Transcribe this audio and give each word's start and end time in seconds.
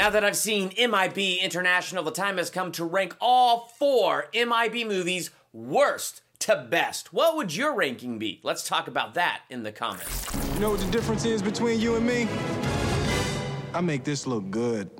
Now 0.00 0.08
that 0.08 0.24
I've 0.24 0.34
seen 0.34 0.72
MIB 0.78 1.42
International, 1.42 2.02
the 2.02 2.10
time 2.10 2.38
has 2.38 2.48
come 2.48 2.72
to 2.72 2.86
rank 2.86 3.14
all 3.20 3.70
four 3.76 4.30
MIB 4.32 4.86
movies 4.86 5.28
worst 5.52 6.22
to 6.38 6.66
best. 6.70 7.12
What 7.12 7.36
would 7.36 7.54
your 7.54 7.74
ranking 7.74 8.18
be? 8.18 8.40
Let's 8.42 8.66
talk 8.66 8.88
about 8.88 9.12
that 9.12 9.42
in 9.50 9.62
the 9.62 9.72
comments. 9.72 10.34
You 10.54 10.60
know 10.60 10.70
what 10.70 10.80
the 10.80 10.90
difference 10.90 11.26
is 11.26 11.42
between 11.42 11.80
you 11.80 11.96
and 11.96 12.06
me? 12.06 12.26
I 13.74 13.82
make 13.82 14.04
this 14.04 14.26
look 14.26 14.50
good. 14.50 14.90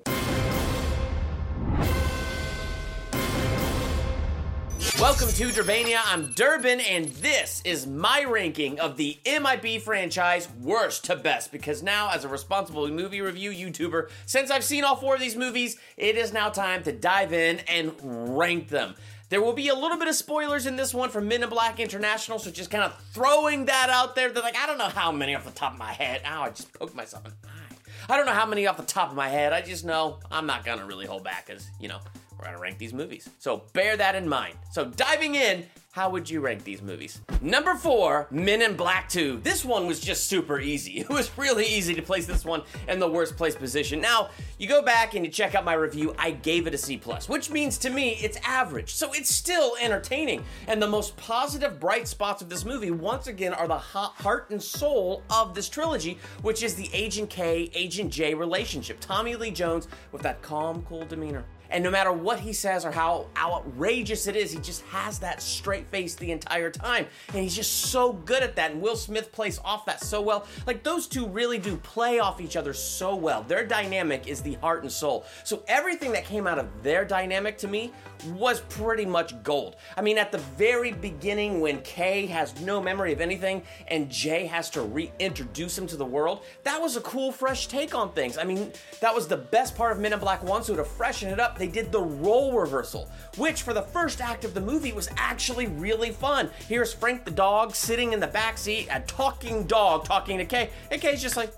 Welcome 5.01 5.29
to 5.29 5.47
Durbania. 5.47 5.99
I'm 6.05 6.27
Durbin, 6.33 6.79
and 6.79 7.07
this 7.07 7.63
is 7.65 7.87
my 7.87 8.23
ranking 8.29 8.79
of 8.79 8.99
the 8.99 9.19
MIB 9.25 9.81
franchise 9.81 10.47
worst 10.61 11.07
to 11.07 11.17
best. 11.17 11.51
Because 11.51 11.83
now, 11.83 12.11
as 12.11 12.25
a 12.27 12.29
responsible 12.29 12.87
movie 12.87 13.23
review 13.23 13.51
YouTuber, 13.51 14.11
since 14.27 14.51
I've 14.51 14.63
seen 14.63 14.85
all 14.85 14.97
four 14.97 15.15
of 15.15 15.21
these 15.21 15.37
movies, 15.37 15.79
it 15.97 16.19
is 16.19 16.35
now 16.35 16.51
time 16.51 16.83
to 16.83 16.93
dive 16.93 17.33
in 17.33 17.61
and 17.61 17.95
rank 18.37 18.69
them. 18.69 18.95
There 19.31 19.41
will 19.41 19.55
be 19.55 19.69
a 19.69 19.75
little 19.75 19.97
bit 19.97 20.07
of 20.07 20.17
spoilers 20.17 20.67
in 20.67 20.77
this 20.77 20.93
one 20.93 21.09
from 21.09 21.29
Men 21.29 21.43
in 21.43 21.49
Black 21.49 21.81
International, 21.81 22.39
so 22.39 22.51
just 22.51 22.71
kind 22.71 22.85
of 22.85 22.95
throwing 23.15 23.65
that 23.65 23.89
out 23.89 24.15
there. 24.15 24.31
They're 24.31 24.43
like, 24.43 24.59
I 24.59 24.67
don't 24.67 24.77
know 24.77 24.85
how 24.85 25.11
many 25.11 25.35
off 25.35 25.47
the 25.47 25.51
top 25.51 25.73
of 25.73 25.79
my 25.79 25.95
head. 25.95 26.21
Ow, 26.27 26.43
I 26.43 26.51
just 26.51 26.75
poked 26.75 26.95
myself 26.95 27.25
in 27.25 27.33
the 27.41 27.49
eye. 27.49 27.77
I 28.11 28.19
don't 28.19 28.27
know 28.27 28.33
how 28.33 28.45
many 28.45 28.67
off 28.67 28.77
the 28.77 28.83
top 28.83 29.09
of 29.09 29.17
my 29.17 29.31
head. 29.31 29.55
I 29.55 29.63
just 29.63 29.83
know 29.83 30.19
I'm 30.31 30.45
not 30.45 30.63
gonna 30.63 30.85
really 30.85 31.07
hold 31.07 31.25
back, 31.25 31.47
because, 31.47 31.67
you 31.81 31.89
know, 31.89 32.01
we're 32.41 32.47
gonna 32.47 32.61
rank 32.61 32.79
these 32.79 32.95
movies. 32.95 33.29
So 33.39 33.65
bear 33.73 33.97
that 33.97 34.15
in 34.15 34.29
mind. 34.29 34.57
So 34.73 34.87
diving 34.87 35.35
in, 35.35 35.67
how 35.93 36.09
would 36.09 36.31
you 36.31 36.41
rank 36.41 36.63
these 36.63 36.83
movies? 36.83 37.21
Number 37.43 37.75
four, 37.75 38.29
Men 38.31 38.63
in 38.63 38.77
Black 38.77 39.09
2. 39.09 39.41
This 39.43 39.65
one 39.65 39.89
was 39.89 39.99
just 39.99 40.29
super 40.29 40.61
easy. 40.61 41.01
It 41.01 41.09
was 41.09 41.37
really 41.37 41.67
easy 41.67 41.95
to 41.95 42.03
place 42.03 42.27
this 42.27 42.45
one 42.45 42.63
in 42.87 43.01
the 43.01 43.11
worst 43.11 43.37
place 43.37 43.57
position. 43.57 44.01
Now, 44.01 44.31
you 44.59 44.69
go 44.69 44.83
back 44.83 45.15
and 45.15 45.25
you 45.25 45.33
check 45.33 45.57
out 45.57 45.65
my 45.65 45.73
review, 45.73 46.15
I 46.17 46.31
gave 46.31 46.69
it 46.69 46.75
a 46.75 46.79
C 46.79 46.97
plus, 46.97 47.29
which 47.29 47.51
means 47.51 47.77
to 47.79 47.91
me 47.91 48.11
it's 48.23 48.39
average. 48.45 48.95
So 48.95 49.13
it's 49.13 49.35
still 49.35 49.77
entertaining. 49.81 50.45
And 50.69 50.81
the 50.81 50.87
most 50.87 51.17
positive 51.17 51.81
bright 51.81 52.07
spots 52.07 52.41
of 52.41 52.49
this 52.49 52.65
movie, 52.65 52.93
once 52.93 53.27
again, 53.27 53.53
are 53.53 53.67
the 53.67 53.79
heart 53.79 54.51
and 54.51 54.63
soul 54.63 55.25
of 55.29 55.55
this 55.55 55.69
trilogy, 55.69 56.19
which 56.43 56.63
is 56.63 56.77
the 56.77 56.89
Agent 56.93 57.31
K, 57.31 57.69
Agent 57.75 58.13
J 58.13 58.35
relationship. 58.35 58.99
Tommy 59.01 59.35
Lee 59.35 59.51
Jones 59.51 59.89
with 60.13 60.23
that 60.23 60.41
calm, 60.41 60.83
cool 60.83 61.05
demeanor. 61.05 61.45
And 61.71 61.85
no 61.85 61.91
matter 61.91 62.13
what 62.13 62.41
he 62.41 62.53
says 62.53 62.85
or 62.85 62.91
how 62.91 63.27
outrageous 63.37 64.27
it 64.27 64.37
is, 64.37 64.53
he 64.53 64.59
just 64.59 64.83
has 64.83 65.19
that 65.21 65.41
straight 65.41 65.87
face 65.89 66.15
the 66.15 66.33
entire 66.33 66.71
time. 66.71 67.07
And 67.29 67.39
he's 67.39 67.55
just 67.55 67.73
so 67.87 68.13
good 68.13 68.43
at 68.43 68.57
that. 68.57 68.73
And 68.73 68.83
Will 68.83 68.97
Smith 68.97 69.33
plays 69.33 69.61
off 69.65 69.87
that 69.87 70.03
so 70.03 70.21
well. 70.21 70.47
Like 70.67 70.83
those 70.83 71.07
two 71.07 71.27
really 71.27 71.59
do 71.59 71.77
play 71.77 72.19
off 72.19 72.41
each 72.41 72.57
other 72.57 72.73
so 72.73 73.15
well. 73.15 73.43
Their 73.43 73.67
dynamic 73.67 74.27
is 74.27 74.41
the 74.41 74.55
heart 74.55 74.83
and 74.83 74.91
soul. 74.91 75.25
So 75.45 75.63
everything 75.69 76.13
that 76.13 76.25
came 76.25 76.47
out 76.47 76.59
of 76.59 76.69
their 76.83 77.05
dynamic 77.05 77.59
to 77.59 77.69
me 77.69 77.93
was 78.35 78.61
pretty 78.63 79.07
much 79.07 79.41
gold. 79.43 79.77
I 79.97 80.03
mean, 80.03 80.19
at 80.19 80.33
the 80.33 80.39
very 80.39 80.93
beginning, 80.93 81.61
when 81.61 81.81
K 81.83 82.27
has 82.27 82.61
no 82.61 82.81
memory 82.81 83.13
of 83.13 83.21
anything 83.21 83.63
and 83.89 84.11
Jay 84.11 84.47
has 84.47 84.69
to 84.71 84.83
reintroduce 84.83 85.79
him 85.79 85.87
to 85.87 85.97
the 85.97 86.05
world, 86.05 86.45
that 86.65 86.81
was 86.81 86.97
a 86.97 87.01
cool, 87.01 87.33
fresh 87.33 87.67
take 87.69 87.95
on 87.95 88.13
things. 88.13 88.37
I 88.37 88.45
mean, 88.45 88.73
that 89.01 89.15
was 89.15 89.29
the 89.29 89.37
best 89.37 89.77
part 89.77 89.93
of 89.93 89.99
Men 89.99 90.13
in 90.13 90.19
Black 90.19 90.43
1, 90.43 90.65
so 90.65 90.77
to 90.77 90.85
freshen 90.85 91.31
it 91.31 91.41
up, 91.41 91.57
they 91.61 91.69
did 91.69 91.93
the 91.93 92.01
role 92.01 92.59
reversal, 92.59 93.09
which 93.37 93.63
for 93.63 93.75
the 93.75 93.83
first 93.83 94.21
act 94.21 94.45
of 94.45 94.55
the 94.55 94.61
movie 94.61 94.93
was 94.93 95.11
actually 95.17 95.67
really 95.67 96.11
fun. 96.11 96.51
Here's 96.69 96.93
Frank 96.93 97.25
the 97.25 97.31
dog 97.31 97.75
sitting 97.75 98.13
in 98.13 98.21
the 98.21 98.29
backseat, 98.29 98.89
a 98.91 99.01
talking 99.01 99.67
dog 99.67 100.05
talking 100.05 100.39
to 100.39 100.45
Kay, 100.45 100.71
and 100.91 101.01
Kay's 101.01 101.21
just 101.21 101.37
like, 101.37 101.53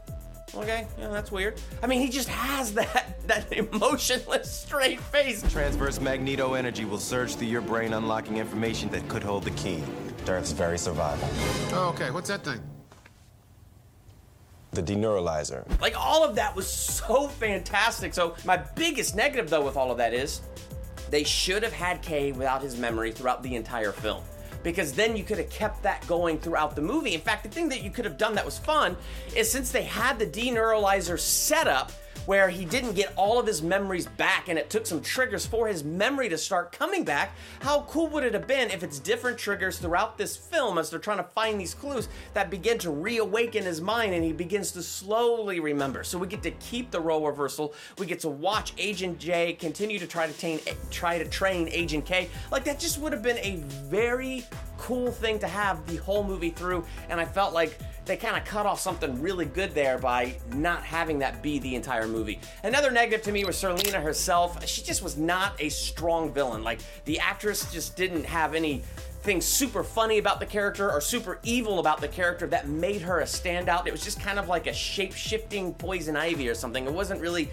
okay, 0.54 0.86
yeah, 0.98 1.08
that's 1.08 1.30
weird. 1.30 1.60
I 1.82 1.86
mean, 1.86 2.00
he 2.00 2.08
just 2.08 2.28
has 2.28 2.74
that 2.74 3.16
that 3.28 3.52
emotionless, 3.52 4.50
straight 4.50 5.00
face. 5.00 5.42
Transverse 5.52 6.00
magneto 6.00 6.54
energy 6.54 6.84
will 6.84 6.98
surge 6.98 7.36
through 7.36 7.48
your 7.48 7.60
brain, 7.60 7.92
unlocking 7.92 8.38
information 8.38 8.88
that 8.90 9.06
could 9.08 9.22
hold 9.22 9.44
the 9.44 9.52
key 9.52 9.82
to 10.26 10.32
Earth's 10.32 10.52
very 10.52 10.78
survival. 10.78 11.28
Oh, 11.72 11.92
okay. 11.94 12.10
What's 12.10 12.28
that 12.28 12.44
thing? 12.44 12.60
The 14.72 14.82
deneuralizer. 14.82 15.64
Like 15.80 15.98
all 15.98 16.24
of 16.24 16.34
that 16.36 16.56
was 16.56 16.66
so 16.66 17.28
fantastic. 17.28 18.14
So 18.14 18.34
my 18.44 18.56
biggest 18.56 19.14
negative 19.14 19.48
though 19.48 19.64
with 19.64 19.76
all 19.76 19.90
of 19.90 19.98
that 19.98 20.14
is 20.14 20.40
they 21.10 21.24
should 21.24 21.62
have 21.62 21.74
had 21.74 22.00
K 22.02 22.32
without 22.32 22.62
his 22.62 22.76
memory 22.76 23.12
throughout 23.12 23.42
the 23.42 23.54
entire 23.54 23.92
film. 23.92 24.22
Because 24.62 24.92
then 24.92 25.16
you 25.16 25.24
could 25.24 25.38
have 25.38 25.50
kept 25.50 25.82
that 25.82 26.06
going 26.06 26.38
throughout 26.38 26.74
the 26.76 26.82
movie. 26.82 27.14
In 27.14 27.20
fact, 27.20 27.42
the 27.42 27.48
thing 27.48 27.68
that 27.68 27.82
you 27.82 27.90
could 27.90 28.04
have 28.04 28.16
done 28.16 28.34
that 28.36 28.44
was 28.44 28.58
fun 28.58 28.96
is 29.36 29.50
since 29.50 29.72
they 29.72 29.82
had 29.82 30.18
the 30.18 30.26
deneuralizer 30.26 31.18
set 31.18 31.66
up, 31.66 31.92
where 32.26 32.48
he 32.48 32.64
didn't 32.64 32.94
get 32.94 33.12
all 33.16 33.38
of 33.38 33.46
his 33.46 33.62
memories 33.62 34.06
back 34.06 34.48
and 34.48 34.58
it 34.58 34.70
took 34.70 34.86
some 34.86 35.00
triggers 35.02 35.44
for 35.44 35.66
his 35.66 35.82
memory 35.82 36.28
to 36.28 36.38
start 36.38 36.72
coming 36.72 37.04
back. 37.04 37.32
How 37.60 37.82
cool 37.82 38.08
would 38.08 38.24
it 38.24 38.34
have 38.34 38.46
been 38.46 38.70
if 38.70 38.82
it's 38.82 38.98
different 38.98 39.38
triggers 39.38 39.78
throughout 39.78 40.18
this 40.18 40.36
film 40.36 40.78
as 40.78 40.90
they're 40.90 40.98
trying 40.98 41.18
to 41.18 41.24
find 41.24 41.60
these 41.60 41.74
clues 41.74 42.08
that 42.34 42.50
begin 42.50 42.78
to 42.78 42.90
reawaken 42.90 43.64
his 43.64 43.80
mind 43.80 44.14
and 44.14 44.24
he 44.24 44.32
begins 44.32 44.72
to 44.72 44.82
slowly 44.82 45.60
remember. 45.60 46.04
So 46.04 46.18
we 46.18 46.26
get 46.26 46.42
to 46.44 46.50
keep 46.52 46.90
the 46.90 47.00
role 47.00 47.26
reversal. 47.26 47.74
We 47.98 48.06
get 48.06 48.20
to 48.20 48.28
watch 48.28 48.72
Agent 48.78 49.18
J 49.18 49.54
continue 49.54 49.98
to 49.98 50.06
try 50.06 50.26
to 50.26 50.32
train 50.32 50.60
try 50.90 51.18
to 51.18 51.28
train 51.28 51.68
Agent 51.70 52.04
K. 52.04 52.28
Like 52.50 52.64
that 52.64 52.78
just 52.78 52.98
would 52.98 53.12
have 53.12 53.22
been 53.22 53.38
a 53.38 53.56
very 53.88 54.44
cool 54.78 55.10
thing 55.10 55.38
to 55.38 55.48
have 55.48 55.86
the 55.86 55.96
whole 55.96 56.24
movie 56.24 56.50
through 56.50 56.84
and 57.08 57.20
I 57.20 57.24
felt 57.24 57.52
like 57.52 57.78
they 58.04 58.16
kind 58.16 58.36
of 58.36 58.44
cut 58.44 58.66
off 58.66 58.80
something 58.80 59.20
really 59.22 59.44
good 59.44 59.72
there 59.72 59.98
by 59.98 60.36
not 60.54 60.82
having 60.82 61.20
that 61.20 61.42
be 61.42 61.58
the 61.58 61.74
entire 61.74 62.08
movie. 62.08 62.40
Another 62.64 62.90
negative 62.90 63.22
to 63.22 63.32
me 63.32 63.44
was 63.44 63.56
Serleena 63.56 64.02
herself. 64.02 64.66
She 64.66 64.82
just 64.82 65.02
was 65.02 65.16
not 65.16 65.60
a 65.60 65.68
strong 65.68 66.32
villain. 66.32 66.62
Like 66.64 66.80
the 67.04 67.20
actress 67.20 67.72
just 67.72 67.96
didn't 67.96 68.24
have 68.24 68.54
anything 68.54 69.40
super 69.40 69.84
funny 69.84 70.18
about 70.18 70.40
the 70.40 70.46
character 70.46 70.90
or 70.90 71.00
super 71.00 71.38
evil 71.44 71.78
about 71.78 72.00
the 72.00 72.08
character 72.08 72.46
that 72.48 72.66
made 72.66 73.02
her 73.02 73.20
a 73.20 73.24
standout. 73.24 73.86
It 73.86 73.92
was 73.92 74.02
just 74.02 74.20
kind 74.20 74.38
of 74.38 74.48
like 74.48 74.66
a 74.66 74.72
shape 74.72 75.14
shifting 75.14 75.72
poison 75.74 76.16
ivy 76.16 76.48
or 76.48 76.54
something. 76.54 76.84
It 76.84 76.92
wasn't 76.92 77.20
really 77.20 77.50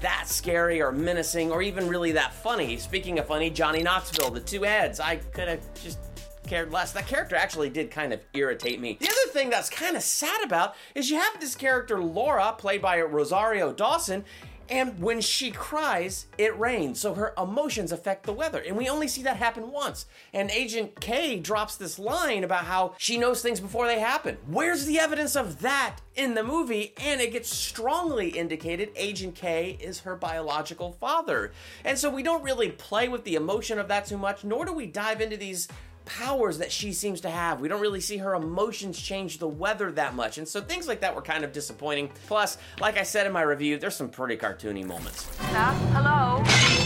that 0.00 0.24
scary 0.26 0.82
or 0.82 0.90
menacing 0.90 1.52
or 1.52 1.62
even 1.62 1.86
really 1.88 2.12
that 2.12 2.32
funny. 2.32 2.78
Speaking 2.78 3.20
of 3.20 3.26
funny, 3.26 3.48
Johnny 3.48 3.82
Knoxville, 3.82 4.30
the 4.30 4.40
two 4.40 4.64
ads, 4.64 4.98
I 4.98 5.16
could 5.16 5.46
have 5.46 5.60
just 5.82 5.98
cared 6.46 6.72
less. 6.72 6.92
That 6.92 7.06
character 7.06 7.36
actually 7.36 7.70
did 7.70 7.90
kind 7.90 8.12
of 8.12 8.20
irritate 8.32 8.80
me. 8.80 8.98
The 9.00 9.08
other 9.08 9.32
thing 9.32 9.50
that's 9.50 9.70
kind 9.70 9.96
of 9.96 10.02
sad 10.02 10.42
about 10.44 10.74
is 10.94 11.10
you 11.10 11.18
have 11.18 11.40
this 11.40 11.54
character 11.54 12.00
Laura, 12.00 12.54
played 12.56 12.82
by 12.82 13.00
Rosario 13.00 13.72
Dawson, 13.72 14.24
and 14.70 14.98
when 15.00 15.20
she 15.20 15.50
cries, 15.50 16.26
it 16.38 16.58
rains. 16.58 16.98
So 16.98 17.14
her 17.14 17.34
emotions 17.36 17.92
affect 17.92 18.24
the 18.24 18.32
weather. 18.32 18.62
And 18.66 18.76
we 18.76 18.88
only 18.88 19.08
see 19.08 19.22
that 19.22 19.36
happen 19.36 19.70
once. 19.70 20.06
And 20.32 20.50
Agent 20.50 21.00
K 21.00 21.38
drops 21.38 21.76
this 21.76 21.98
line 21.98 22.44
about 22.44 22.64
how 22.64 22.94
she 22.96 23.18
knows 23.18 23.42
things 23.42 23.60
before 23.60 23.86
they 23.86 24.00
happen. 24.00 24.38
Where's 24.46 24.86
the 24.86 24.98
evidence 24.98 25.36
of 25.36 25.60
that 25.60 25.96
in 26.14 26.34
the 26.34 26.42
movie? 26.42 26.94
And 26.96 27.20
it 27.20 27.32
gets 27.32 27.54
strongly 27.54 28.30
indicated 28.30 28.90
Agent 28.96 29.34
K 29.34 29.76
is 29.80 30.00
her 30.00 30.16
biological 30.16 30.92
father. 30.92 31.52
And 31.84 31.98
so 31.98 32.08
we 32.08 32.22
don't 32.22 32.42
really 32.42 32.70
play 32.70 33.08
with 33.08 33.24
the 33.24 33.34
emotion 33.34 33.78
of 33.78 33.88
that 33.88 34.06
too 34.06 34.18
much, 34.18 34.44
nor 34.44 34.64
do 34.64 34.72
we 34.72 34.86
dive 34.86 35.20
into 35.20 35.36
these 35.36 35.68
powers 36.04 36.58
that 36.58 36.70
she 36.70 36.92
seems 36.92 37.20
to 37.22 37.30
have. 37.30 37.60
We 37.60 37.68
don't 37.68 37.80
really 37.80 38.00
see 38.00 38.18
her 38.18 38.34
emotions 38.34 39.00
change 39.00 39.38
the 39.38 39.48
weather 39.48 39.90
that 39.92 40.14
much. 40.14 40.38
And 40.38 40.46
so 40.46 40.60
things 40.60 40.86
like 40.86 41.00
that 41.00 41.14
were 41.14 41.22
kind 41.22 41.44
of 41.44 41.52
disappointing. 41.52 42.10
Plus, 42.26 42.58
like 42.80 42.98
I 42.98 43.02
said 43.02 43.26
in 43.26 43.32
my 43.32 43.42
review, 43.42 43.78
there's 43.78 43.96
some 43.96 44.08
pretty 44.08 44.36
cartoony 44.36 44.84
moments. 44.84 45.28
Hello? 45.38 46.83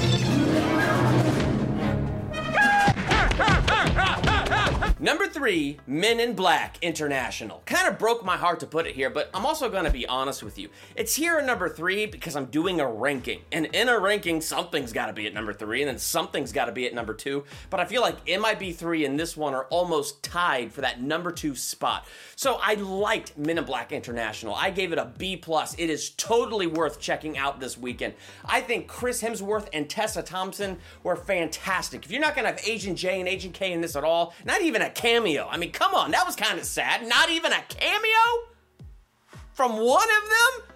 Number 5.01 5.29
three, 5.29 5.79
Men 5.87 6.19
in 6.19 6.35
Black 6.35 6.77
International. 6.83 7.63
Kind 7.67 7.87
of 7.87 8.01
broke 8.01 8.25
my 8.25 8.37
heart 8.37 8.59
to 8.61 8.67
put 8.67 8.85
it 8.85 8.97
here, 8.97 9.11
but 9.11 9.31
I'm 9.33 9.47
also 9.47 9.71
to 9.71 9.91
be 9.93 10.09
honest 10.09 10.43
with 10.43 10.59
you. 10.59 10.71
It's 10.97 11.15
here 11.15 11.39
at 11.39 11.47
number 11.47 11.69
three 11.69 12.07
because 12.07 12.35
I'm 12.35 12.47
doing 12.47 12.81
a 12.81 12.91
ranking. 12.91 13.43
And 13.53 13.67
in 13.67 13.89
a 13.89 13.97
ranking, 13.97 14.41
something's 14.41 14.93
got 14.93 15.07
to 15.07 15.13
be 15.13 15.29
at 15.29 15.35
number 15.35 15.53
three, 15.53 15.83
and 15.83 15.89
then 15.89 15.99
something's 15.99 16.51
got 16.51 16.65
to 16.65 16.73
be 16.73 16.85
at 16.85 16.95
number 16.95 17.15
two. 17.15 17.45
But 17.71 17.79
I 17.79 17.85
feel 17.85 18.03
like 18.03 18.27
MIB3 18.27 19.07
and 19.07 19.21
this 19.21 19.37
one 19.37 19.55
are 19.55 19.67
almost 19.67 20.21
tied 20.25 20.73
for 20.73 20.81
that 20.81 21.01
number 21.01 21.31
two 21.31 21.55
spot. 21.55 22.05
So 22.35 22.59
I 22.61 22.75
liked 22.75 23.39
Men 23.39 23.59
in 23.59 23.65
Black 23.65 23.93
International. 23.93 24.53
I 24.53 24.71
gave 24.71 24.91
it 24.93 24.99
a 24.99 25.13
B 25.17 25.37
plus. 25.37 25.77
It 25.79 25.91
is 25.91 26.11
totally 26.11 26.67
worth 26.67 26.99
checking 26.99 27.39
out 27.39 27.61
this 27.61 27.79
weekend. 27.79 28.15
I 28.45 28.61
think 28.61 28.89
Chris 28.89 29.23
Hemsworth 29.23 29.69
and 29.73 29.89
Tessa 29.89 30.23
Thompson 30.23 30.79
were 31.05 31.15
fantastic. 31.15 32.05
If 32.05 32.11
you're 32.11 32.21
not 32.21 32.35
to 32.47 32.51
have 32.51 32.61
Agent 32.67 32.99
J 32.99 33.21
and 33.21 33.29
Agent 33.29 33.55
K 33.55 33.73
in 33.73 33.81
this 33.81 33.95
at 33.95 34.03
all, 34.03 34.35
not 34.45 34.61
even 34.63 34.83
a 34.83 34.88
a 34.89 34.91
cameo. 34.91 35.47
I 35.49 35.57
mean, 35.57 35.71
come 35.71 35.95
on, 35.95 36.11
that 36.13 36.27
was 36.27 36.35
kind 36.35 36.59
of 36.59 36.65
sad. 36.65 37.07
Not 37.07 37.31
even 37.31 37.53
a 37.53 37.63
cameo 37.69 38.49
from 39.53 39.77
one 39.77 40.09
of 40.09 40.29
them? 40.29 40.69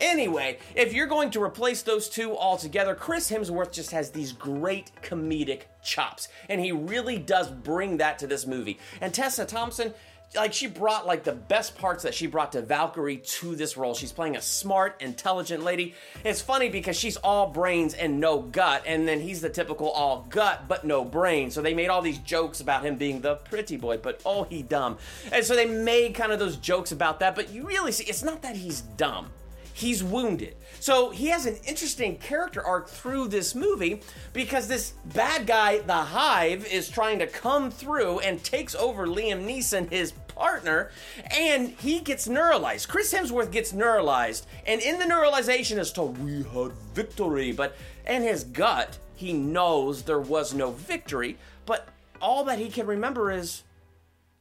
Anyway, 0.00 0.58
if 0.74 0.94
you're 0.94 1.06
going 1.06 1.30
to 1.30 1.42
replace 1.42 1.82
those 1.82 2.08
two 2.08 2.34
altogether, 2.34 2.94
Chris 2.94 3.30
Hemsworth 3.30 3.70
just 3.70 3.90
has 3.90 4.10
these 4.10 4.32
great 4.32 4.90
comedic 5.02 5.64
chops, 5.84 6.28
and 6.48 6.58
he 6.58 6.72
really 6.72 7.18
does 7.18 7.50
bring 7.50 7.98
that 7.98 8.18
to 8.18 8.26
this 8.26 8.46
movie. 8.46 8.78
And 9.02 9.12
Tessa 9.12 9.44
Thompson, 9.44 9.92
like 10.34 10.52
she 10.52 10.66
brought 10.66 11.06
like 11.06 11.24
the 11.24 11.32
best 11.32 11.76
parts 11.76 12.04
that 12.04 12.14
she 12.14 12.26
brought 12.26 12.52
to 12.52 12.62
Valkyrie 12.62 13.18
to 13.18 13.56
this 13.56 13.76
role. 13.76 13.94
She's 13.94 14.12
playing 14.12 14.36
a 14.36 14.42
smart, 14.42 15.00
intelligent 15.02 15.64
lady. 15.64 15.94
It's 16.24 16.40
funny 16.40 16.68
because 16.68 16.96
she's 16.96 17.16
all 17.16 17.48
brains 17.48 17.94
and 17.94 18.20
no 18.20 18.40
gut, 18.40 18.84
and 18.86 19.08
then 19.08 19.20
he's 19.20 19.40
the 19.40 19.50
typical 19.50 19.90
all 19.90 20.26
gut 20.28 20.68
but 20.68 20.84
no 20.84 21.04
brain. 21.04 21.50
So 21.50 21.62
they 21.62 21.74
made 21.74 21.88
all 21.88 22.02
these 22.02 22.18
jokes 22.18 22.60
about 22.60 22.84
him 22.84 22.96
being 22.96 23.20
the 23.20 23.36
pretty 23.36 23.76
boy, 23.76 23.98
but 23.98 24.20
oh 24.24 24.44
he 24.44 24.62
dumb. 24.62 24.98
And 25.32 25.44
so 25.44 25.54
they 25.54 25.66
made 25.66 26.14
kind 26.14 26.32
of 26.32 26.38
those 26.38 26.56
jokes 26.56 26.92
about 26.92 27.20
that, 27.20 27.34
but 27.34 27.50
you 27.50 27.66
really 27.66 27.92
see 27.92 28.04
it's 28.04 28.22
not 28.22 28.42
that 28.42 28.56
he's 28.56 28.82
dumb 28.82 29.30
he's 29.72 30.02
wounded. 30.02 30.56
So 30.80 31.10
he 31.10 31.26
has 31.28 31.46
an 31.46 31.56
interesting 31.66 32.16
character 32.16 32.62
arc 32.62 32.88
through 32.88 33.28
this 33.28 33.54
movie 33.54 34.00
because 34.32 34.68
this 34.68 34.94
bad 35.14 35.46
guy, 35.46 35.78
the 35.78 35.92
Hive, 35.92 36.66
is 36.66 36.88
trying 36.88 37.18
to 37.18 37.26
come 37.26 37.70
through 37.70 38.20
and 38.20 38.42
takes 38.42 38.74
over 38.74 39.06
Liam 39.06 39.46
Neeson, 39.46 39.90
his 39.90 40.12
partner, 40.12 40.90
and 41.30 41.68
he 41.68 42.00
gets 42.00 42.26
neuralized. 42.26 42.88
Chris 42.88 43.12
Hemsworth 43.12 43.52
gets 43.52 43.72
neuralized, 43.72 44.46
and 44.66 44.80
in 44.80 44.98
the 44.98 45.04
neuralization 45.04 45.78
is 45.78 45.92
told, 45.92 46.18
We 46.18 46.42
had 46.42 46.72
victory. 46.94 47.52
But 47.52 47.76
in 48.06 48.22
his 48.22 48.44
gut, 48.44 48.98
he 49.14 49.34
knows 49.34 50.02
there 50.02 50.20
was 50.20 50.54
no 50.54 50.70
victory, 50.70 51.36
but 51.66 51.88
all 52.22 52.44
that 52.44 52.58
he 52.58 52.70
can 52.70 52.86
remember 52.86 53.30
is 53.30 53.64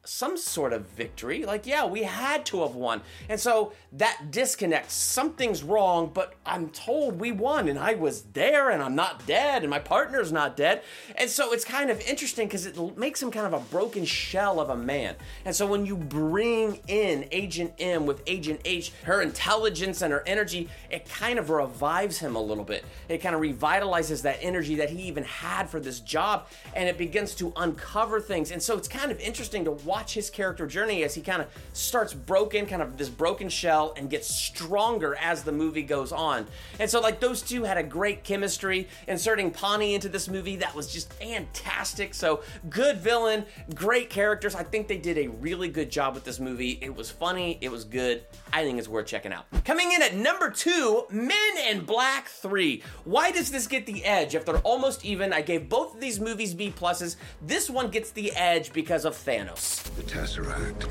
some 0.05 0.37
sort 0.37 0.71
of 0.71 0.87
victory. 0.89 1.45
Like, 1.45 1.65
yeah, 1.65 1.85
we 1.85 2.03
had 2.03 2.45
to 2.47 2.61
have 2.61 2.73
won. 2.73 3.01
And 3.27 3.39
so 3.39 3.73
that 3.93 4.31
disconnect, 4.31 4.91
something's 4.91 5.61
wrong, 5.61 6.11
but 6.13 6.35
I'm 6.45 6.69
told 6.69 7.19
we 7.19 7.31
won 7.31 7.67
and 7.67 7.77
I 7.77 7.95
was 7.95 8.21
there 8.33 8.69
and 8.69 8.81
I'm 8.81 8.95
not 8.95 9.27
dead 9.27 9.61
and 9.61 9.69
my 9.69 9.79
partner's 9.79 10.31
not 10.31 10.55
dead. 10.55 10.83
And 11.15 11.29
so 11.29 11.51
it's 11.51 11.65
kind 11.65 11.89
of 11.89 11.99
interesting 12.01 12.47
because 12.47 12.65
it 12.65 12.97
makes 12.97 13.21
him 13.21 13.29
kind 13.29 13.45
of 13.45 13.53
a 13.53 13.63
broken 13.65 14.05
shell 14.05 14.59
of 14.59 14.69
a 14.69 14.75
man. 14.75 15.15
And 15.43 15.55
so 15.55 15.67
when 15.67 15.85
you 15.85 15.97
bring 15.97 16.79
in 16.87 17.27
Agent 17.31 17.73
M 17.77 18.05
with 18.05 18.23
Agent 18.25 18.61
H, 18.63 18.93
her 19.03 19.21
intelligence 19.21 20.01
and 20.01 20.13
her 20.13 20.23
energy, 20.25 20.69
it 20.89 21.09
kind 21.09 21.37
of 21.37 21.49
revives 21.49 22.19
him 22.19 22.35
a 22.35 22.41
little 22.41 22.63
bit. 22.63 22.85
It 23.09 23.17
kind 23.19 23.35
of 23.35 23.41
revitalizes 23.41 24.21
that 24.21 24.39
energy 24.41 24.75
that 24.75 24.89
he 24.89 25.03
even 25.03 25.25
had 25.25 25.69
for 25.69 25.79
this 25.79 25.99
job 25.99 26.47
and 26.73 26.87
it 26.87 26.97
begins 26.97 27.35
to 27.35 27.51
uncover 27.57 28.21
things. 28.21 28.51
And 28.51 28.63
so 28.63 28.77
it's 28.77 28.87
kind 28.87 29.11
of 29.11 29.19
interesting 29.19 29.65
to 29.65 29.71
watch 29.89 30.13
his 30.13 30.29
character 30.29 30.67
journey 30.67 31.03
as 31.03 31.15
he 31.15 31.21
kind 31.21 31.41
of 31.41 31.47
starts 31.73 32.13
broken, 32.13 32.67
kind 32.67 32.83
of 32.83 32.95
this 32.95 33.09
broken 33.09 33.49
shell, 33.49 33.91
and 33.97 34.07
gets 34.07 34.27
stronger 34.27 35.15
as 35.15 35.41
the 35.41 35.51
movie 35.51 35.81
goes 35.81 36.11
on. 36.11 36.45
And 36.79 36.87
so, 36.87 36.99
like, 36.99 37.19
those 37.19 37.41
two 37.41 37.63
had 37.63 37.75
a 37.75 37.81
great 37.81 38.23
chemistry. 38.23 38.87
Inserting 39.07 39.49
Pawny 39.49 39.95
into 39.95 40.07
this 40.07 40.29
movie, 40.29 40.57
that 40.57 40.75
was 40.75 40.93
just 40.93 41.11
fantastic. 41.13 42.13
So, 42.13 42.43
good 42.69 42.99
villain, 42.99 43.45
great 43.73 44.11
characters. 44.11 44.53
I 44.53 44.61
think 44.61 44.87
they 44.87 44.99
did 44.99 45.17
a 45.17 45.27
really 45.27 45.69
good 45.69 45.89
job 45.89 46.13
with 46.13 46.23
this 46.23 46.39
movie. 46.39 46.77
It 46.83 46.95
was 46.95 47.09
funny, 47.09 47.57
it 47.59 47.71
was 47.71 47.83
good. 47.83 48.23
I 48.53 48.63
think 48.63 48.77
it's 48.77 48.87
worth 48.87 49.07
checking 49.07 49.33
out. 49.33 49.47
Coming 49.65 49.91
in 49.91 50.03
at 50.03 50.15
number 50.15 50.51
two, 50.51 51.05
Men 51.09 51.57
in 51.67 51.83
Black 51.83 52.27
3. 52.27 52.83
Why 53.05 53.31
does 53.31 53.49
this 53.49 53.65
get 53.65 53.87
the 53.87 54.05
edge? 54.05 54.35
If 54.35 54.45
they're 54.45 54.59
almost 54.59 55.03
even, 55.03 55.33
I 55.33 55.41
gave 55.41 55.67
both 55.67 55.95
of 55.95 55.99
these 55.99 56.19
movies 56.19 56.53
B 56.53 56.71
pluses. 56.77 57.15
This 57.41 57.71
one 57.71 57.89
gets 57.89 58.11
the 58.11 58.31
edge 58.33 58.71
because 58.71 59.03
of 59.03 59.15
Thanos 59.15 59.79
the 59.95 60.03
Tesseract, 60.03 60.89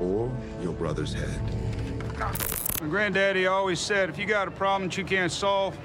or 0.00 0.30
your 0.62 0.72
brother's 0.72 1.14
head. 1.14 1.40
My 2.80 2.86
granddaddy 2.88 3.46
always 3.46 3.80
said, 3.80 4.08
if 4.08 4.18
you 4.18 4.26
got 4.26 4.48
a 4.48 4.50
problem 4.50 4.88
that 4.88 4.96
you 4.96 5.04
can't 5.04 5.32
solve, 5.32 5.76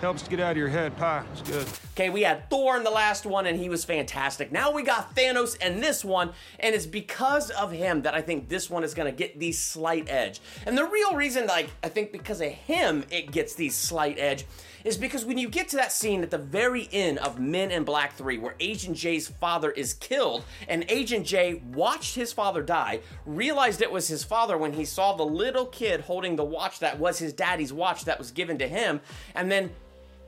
helps 0.00 0.22
to 0.22 0.30
get 0.30 0.40
out 0.40 0.52
of 0.52 0.56
your 0.56 0.68
head. 0.68 0.96
Pie, 0.96 1.24
it's 1.32 1.42
good. 1.42 1.66
Okay, 1.98 2.10
we 2.10 2.22
had 2.22 2.48
Thor 2.48 2.76
in 2.76 2.84
the 2.84 2.92
last 2.92 3.26
one, 3.26 3.44
and 3.44 3.58
he 3.58 3.68
was 3.68 3.84
fantastic. 3.84 4.52
Now 4.52 4.70
we 4.70 4.84
got 4.84 5.16
Thanos 5.16 5.60
in 5.60 5.80
this 5.80 6.04
one, 6.04 6.30
and 6.60 6.72
it's 6.72 6.86
because 6.86 7.50
of 7.50 7.72
him 7.72 8.02
that 8.02 8.14
I 8.14 8.20
think 8.22 8.48
this 8.48 8.70
one 8.70 8.84
is 8.84 8.94
gonna 8.94 9.10
get 9.10 9.40
the 9.40 9.50
slight 9.50 10.08
edge. 10.08 10.40
And 10.64 10.78
the 10.78 10.84
real 10.84 11.16
reason, 11.16 11.48
like, 11.48 11.70
I 11.82 11.88
think 11.88 12.12
because 12.12 12.40
of 12.40 12.52
him, 12.52 13.04
it 13.10 13.32
gets 13.32 13.56
the 13.56 13.68
slight 13.70 14.16
edge 14.16 14.46
is 14.84 14.96
because 14.96 15.24
when 15.24 15.38
you 15.38 15.48
get 15.48 15.70
to 15.70 15.76
that 15.76 15.90
scene 15.90 16.22
at 16.22 16.30
the 16.30 16.38
very 16.38 16.88
end 16.92 17.18
of 17.18 17.40
Men 17.40 17.72
in 17.72 17.82
Black 17.82 18.14
3, 18.14 18.38
where 18.38 18.54
Agent 18.60 18.96
J's 18.96 19.26
father 19.26 19.72
is 19.72 19.94
killed, 19.94 20.44
and 20.68 20.84
Agent 20.88 21.26
J 21.26 21.54
watched 21.74 22.14
his 22.14 22.32
father 22.32 22.62
die, 22.62 23.00
realized 23.26 23.82
it 23.82 23.90
was 23.90 24.06
his 24.06 24.22
father 24.22 24.56
when 24.56 24.74
he 24.74 24.84
saw 24.84 25.16
the 25.16 25.26
little 25.26 25.66
kid 25.66 26.02
holding 26.02 26.36
the 26.36 26.44
watch 26.44 26.78
that 26.78 27.00
was 27.00 27.18
his 27.18 27.32
daddy's 27.32 27.72
watch 27.72 28.04
that 28.04 28.20
was 28.20 28.30
given 28.30 28.56
to 28.58 28.68
him, 28.68 29.00
and 29.34 29.50
then 29.50 29.72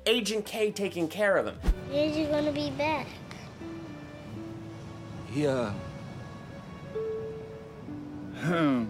Agent 0.06 0.44
K 0.47 0.70
taking 0.70 1.08
care 1.08 1.37
of 1.37 1.47
him. 1.47 1.58
Is 1.93 2.17
he 2.17 2.25
gonna 2.25 2.52
be 2.52 2.70
back? 2.70 3.06
Yeah. 5.32 5.73
Hmm 8.41 8.87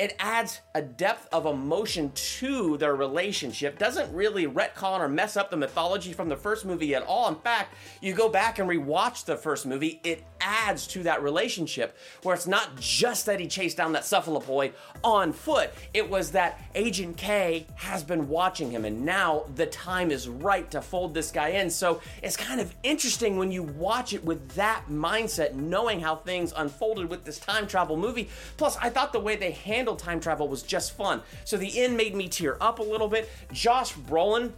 it 0.00 0.16
adds 0.18 0.62
a 0.74 0.80
depth 0.80 1.28
of 1.30 1.44
emotion 1.44 2.10
to 2.14 2.78
their 2.78 2.96
relationship. 2.96 3.78
Doesn't 3.78 4.10
really 4.14 4.46
retcon 4.46 5.00
or 5.00 5.08
mess 5.08 5.36
up 5.36 5.50
the 5.50 5.58
mythology 5.58 6.14
from 6.14 6.30
the 6.30 6.36
first 6.36 6.64
movie 6.64 6.94
at 6.94 7.02
all. 7.02 7.28
In 7.28 7.34
fact, 7.34 7.74
you 8.00 8.14
go 8.14 8.30
back 8.30 8.58
and 8.58 8.66
rewatch 8.66 9.26
the 9.26 9.36
first 9.36 9.66
movie, 9.66 10.00
it 10.02 10.24
adds 10.40 10.86
to 10.86 11.02
that 11.02 11.22
relationship 11.22 11.98
where 12.22 12.34
it's 12.34 12.46
not 12.46 12.80
just 12.80 13.26
that 13.26 13.40
he 13.40 13.46
chased 13.46 13.76
down 13.76 13.92
that 13.92 14.06
cephalopoid 14.06 14.72
on 15.04 15.34
foot. 15.34 15.70
It 15.92 16.08
was 16.08 16.30
that 16.32 16.58
Agent 16.74 17.18
K 17.18 17.66
has 17.74 18.02
been 18.02 18.26
watching 18.26 18.70
him 18.70 18.86
and 18.86 19.04
now 19.04 19.44
the 19.54 19.66
time 19.66 20.10
is 20.10 20.30
right 20.30 20.70
to 20.70 20.80
fold 20.80 21.12
this 21.12 21.30
guy 21.30 21.48
in. 21.48 21.68
So 21.68 22.00
it's 22.22 22.38
kind 22.38 22.58
of 22.58 22.74
interesting 22.82 23.36
when 23.36 23.52
you 23.52 23.64
watch 23.64 24.14
it 24.14 24.24
with 24.24 24.48
that 24.52 24.84
mindset, 24.90 25.52
knowing 25.52 26.00
how 26.00 26.16
things 26.16 26.54
unfolded 26.56 27.10
with 27.10 27.24
this 27.24 27.38
time 27.38 27.66
travel 27.66 27.98
movie. 27.98 28.30
Plus, 28.56 28.78
I 28.78 28.88
thought 28.88 29.12
the 29.12 29.20
way 29.20 29.36
they 29.36 29.50
handled 29.50 29.89
time 29.96 30.20
travel 30.20 30.48
was 30.48 30.62
just 30.62 30.96
fun. 30.96 31.22
So 31.44 31.56
the 31.56 31.80
end 31.80 31.96
made 31.96 32.14
me 32.14 32.28
tear 32.28 32.56
up 32.60 32.78
a 32.78 32.82
little 32.82 33.08
bit. 33.08 33.28
Josh 33.52 33.94
Brolin 33.94 34.52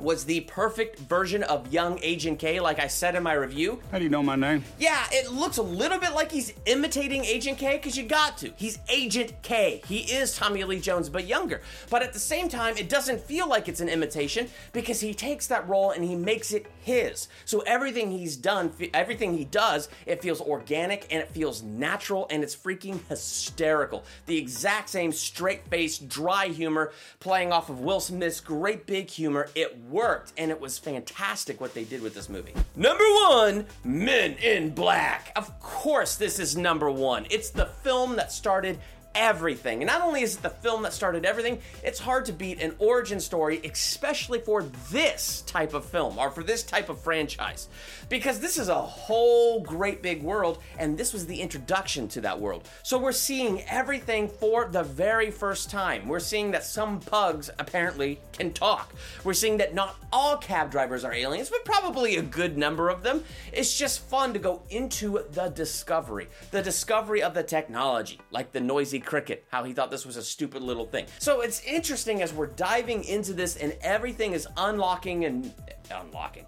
was 0.00 0.24
the 0.24 0.40
perfect 0.40 0.98
version 0.98 1.42
of 1.44 1.72
young 1.72 1.98
Agent 2.02 2.38
K, 2.38 2.60
like 2.60 2.78
I 2.78 2.86
said 2.86 3.14
in 3.14 3.22
my 3.22 3.32
review. 3.32 3.80
How 3.90 3.98
do 3.98 4.04
you 4.04 4.10
know 4.10 4.22
my 4.22 4.36
name? 4.36 4.64
Yeah, 4.78 5.04
it 5.10 5.32
looks 5.32 5.56
a 5.56 5.62
little 5.62 5.98
bit 5.98 6.12
like 6.12 6.30
he's 6.30 6.52
imitating 6.66 7.24
Agent 7.24 7.58
K 7.58 7.76
because 7.76 7.96
you 7.96 8.04
got 8.04 8.38
to. 8.38 8.52
He's 8.56 8.78
Agent 8.88 9.34
K. 9.42 9.82
He 9.88 9.98
is 9.98 10.36
Tommy 10.36 10.64
Lee 10.64 10.80
Jones, 10.80 11.08
but 11.08 11.26
younger. 11.26 11.60
But 11.90 12.02
at 12.02 12.12
the 12.12 12.18
same 12.18 12.48
time, 12.48 12.76
it 12.76 12.88
doesn't 12.88 13.20
feel 13.20 13.48
like 13.48 13.68
it's 13.68 13.80
an 13.80 13.88
imitation 13.88 14.48
because 14.72 15.00
he 15.00 15.14
takes 15.14 15.46
that 15.48 15.68
role 15.68 15.90
and 15.90 16.04
he 16.04 16.14
makes 16.14 16.52
it 16.52 16.66
his. 16.82 17.28
So 17.44 17.60
everything 17.60 18.10
he's 18.10 18.36
done, 18.36 18.72
everything 18.94 19.36
he 19.36 19.44
does, 19.44 19.88
it 20.06 20.22
feels 20.22 20.40
organic 20.40 21.06
and 21.10 21.20
it 21.20 21.30
feels 21.30 21.62
natural 21.62 22.26
and 22.30 22.42
it's 22.42 22.56
freaking 22.56 23.00
hysterical. 23.08 24.04
The 24.26 24.36
exact 24.36 24.88
same 24.90 25.12
straight 25.12 25.66
faced, 25.68 26.08
dry 26.08 26.48
humor 26.48 26.92
playing 27.20 27.52
off 27.52 27.68
of 27.68 27.80
Will 27.80 28.00
Smith's 28.00 28.40
great 28.40 28.86
big 28.86 29.10
humor. 29.10 29.48
It 29.54 29.76
worked, 29.90 30.32
and 30.36 30.50
it 30.50 30.60
was 30.60 30.78
fantastic 30.78 31.60
what 31.60 31.74
they 31.74 31.84
did 31.84 32.02
with 32.02 32.14
this 32.14 32.28
movie. 32.28 32.54
Number 32.76 33.04
one, 33.28 33.66
Men 33.84 34.32
in 34.34 34.70
Black. 34.70 35.32
Of 35.36 35.58
course, 35.60 36.16
this 36.16 36.38
is 36.38 36.56
number 36.56 36.90
one. 36.90 37.26
It's 37.30 37.50
the 37.50 37.66
film 37.66 38.16
that 38.16 38.32
started 38.32 38.78
everything. 39.14 39.82
And 39.82 39.86
not 39.86 40.02
only 40.02 40.22
is 40.22 40.36
it 40.36 40.42
the 40.42 40.50
film 40.50 40.82
that 40.82 40.92
started 40.92 41.24
everything, 41.24 41.60
it's 41.82 41.98
hard 41.98 42.24
to 42.26 42.32
beat 42.32 42.60
an 42.60 42.74
origin 42.78 43.20
story, 43.20 43.60
especially 43.64 44.40
for 44.40 44.62
this 44.90 45.42
type 45.42 45.74
of 45.74 45.84
film 45.84 46.18
or 46.18 46.30
for 46.30 46.42
this 46.42 46.62
type 46.62 46.88
of 46.88 47.00
franchise. 47.00 47.68
Because 48.08 48.40
this 48.40 48.58
is 48.58 48.68
a 48.68 48.74
whole 48.74 49.60
great 49.60 50.02
big 50.02 50.22
world, 50.22 50.58
and 50.78 50.96
this 50.96 51.12
was 51.12 51.26
the 51.26 51.40
introduction 51.40 52.08
to 52.08 52.20
that 52.20 52.38
world. 52.38 52.68
So 52.82 52.98
we're 52.98 53.12
seeing 53.12 53.62
everything 53.62 54.28
for 54.28 54.66
the 54.66 54.82
very 54.82 55.30
first 55.30 55.70
time. 55.70 56.08
We're 56.08 56.20
seeing 56.20 56.50
that 56.52 56.64
some 56.64 57.00
pugs 57.00 57.50
apparently 57.58 58.20
can 58.32 58.52
talk. 58.52 58.94
We're 59.24 59.34
seeing 59.34 59.56
that 59.58 59.74
not 59.74 59.96
all 60.12 60.36
cab 60.36 60.70
drivers 60.70 61.04
are 61.04 61.12
aliens, 61.12 61.50
but 61.50 61.64
probably 61.64 62.16
a 62.16 62.22
good 62.22 62.56
number 62.56 62.88
of 62.88 63.02
them. 63.02 63.24
It's 63.52 63.76
just 63.76 64.00
fun 64.08 64.32
to 64.32 64.38
go 64.38 64.62
into 64.70 65.24
the 65.32 65.48
discovery, 65.48 66.28
the 66.50 66.62
discovery 66.62 67.22
of 67.22 67.34
the 67.34 67.42
technology, 67.42 68.20
like 68.30 68.52
the 68.52 68.60
noisy 68.60 68.97
cricket, 69.00 69.46
how 69.50 69.64
he 69.64 69.72
thought 69.72 69.90
this 69.90 70.06
was 70.06 70.16
a 70.16 70.22
stupid 70.22 70.62
little 70.62 70.86
thing. 70.86 71.06
So 71.18 71.40
it's 71.40 71.62
interesting 71.64 72.22
as 72.22 72.32
we're 72.32 72.46
diving 72.46 73.04
into 73.04 73.32
this 73.32 73.56
and 73.56 73.76
everything 73.80 74.32
is 74.32 74.46
unlocking 74.56 75.24
and 75.24 75.52
unlocking 75.90 76.46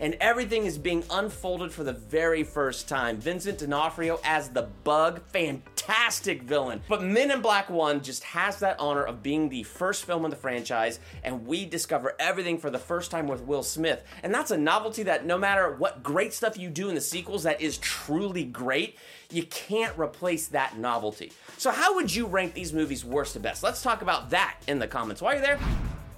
and 0.00 0.16
everything 0.20 0.66
is 0.66 0.78
being 0.78 1.04
unfolded 1.10 1.72
for 1.72 1.84
the 1.84 1.92
very 1.92 2.44
first 2.44 2.88
time. 2.88 3.18
Vincent 3.18 3.58
D'Onofrio 3.58 4.20
as 4.24 4.48
the 4.50 4.68
bug, 4.84 5.20
fantastic 5.26 6.42
villain. 6.42 6.80
But 6.88 7.02
Men 7.02 7.30
in 7.30 7.40
Black 7.40 7.70
1 7.70 8.02
just 8.02 8.22
has 8.24 8.60
that 8.60 8.78
honor 8.78 9.02
of 9.02 9.22
being 9.22 9.48
the 9.48 9.62
first 9.62 10.04
film 10.04 10.24
in 10.24 10.30
the 10.30 10.36
franchise, 10.36 11.00
and 11.22 11.46
we 11.46 11.64
discover 11.64 12.14
everything 12.18 12.58
for 12.58 12.70
the 12.70 12.78
first 12.78 13.10
time 13.10 13.26
with 13.26 13.42
Will 13.42 13.62
Smith. 13.62 14.02
And 14.22 14.34
that's 14.34 14.50
a 14.50 14.58
novelty 14.58 15.04
that 15.04 15.26
no 15.26 15.38
matter 15.38 15.74
what 15.74 16.02
great 16.02 16.32
stuff 16.32 16.58
you 16.58 16.70
do 16.70 16.88
in 16.88 16.94
the 16.94 17.00
sequels 17.00 17.42
that 17.44 17.60
is 17.60 17.78
truly 17.78 18.44
great, 18.44 18.96
you 19.30 19.42
can't 19.44 19.96
replace 19.98 20.48
that 20.48 20.78
novelty. 20.78 21.32
So, 21.58 21.70
how 21.70 21.94
would 21.96 22.14
you 22.14 22.26
rank 22.26 22.54
these 22.54 22.72
movies 22.72 23.04
worst 23.04 23.34
to 23.34 23.40
best? 23.40 23.62
Let's 23.62 23.82
talk 23.82 24.02
about 24.02 24.30
that 24.30 24.56
in 24.66 24.78
the 24.78 24.86
comments. 24.86 25.20
While 25.20 25.34
you're 25.34 25.42
there, 25.42 25.58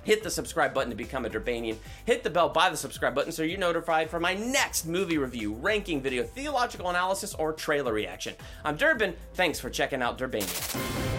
Hit 0.04 0.22
the 0.22 0.30
subscribe 0.30 0.74
button 0.74 0.90
to 0.90 0.96
become 0.96 1.24
a 1.24 1.30
Durbanian. 1.30 1.76
Hit 2.04 2.22
the 2.22 2.30
bell 2.30 2.48
by 2.48 2.70
the 2.70 2.76
subscribe 2.76 3.14
button 3.14 3.32
so 3.32 3.42
you're 3.42 3.58
notified 3.58 4.10
for 4.10 4.20
my 4.20 4.34
next 4.34 4.86
movie 4.86 5.18
review, 5.18 5.54
ranking 5.54 6.00
video, 6.00 6.22
theological 6.22 6.88
analysis, 6.88 7.34
or 7.34 7.52
trailer 7.52 7.92
reaction. 7.92 8.34
I'm 8.64 8.76
Durbin. 8.76 9.14
Thanks 9.34 9.60
for 9.60 9.70
checking 9.70 10.02
out 10.02 10.18
Durbania. 10.18 11.09